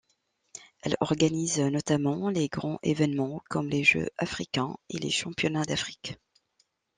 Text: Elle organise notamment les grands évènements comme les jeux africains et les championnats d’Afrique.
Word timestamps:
Elle 0.81 0.95
organise 0.99 1.59
notamment 1.59 2.31
les 2.31 2.47
grands 2.47 2.79
évènements 2.81 3.43
comme 3.51 3.69
les 3.69 3.83
jeux 3.83 4.09
africains 4.17 4.75
et 4.89 4.97
les 4.97 5.11
championnats 5.11 5.63
d’Afrique. 5.63 6.15